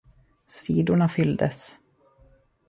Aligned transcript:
Sidorna 0.55 1.07
fylldes. 1.17 1.61